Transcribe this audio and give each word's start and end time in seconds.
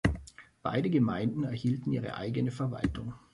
Beide 0.63 0.89
Gemeinden 0.89 1.43
erhielten 1.43 1.91
ihre 1.91 2.15
eigene 2.17 2.49
Verwaltung. 2.49 3.13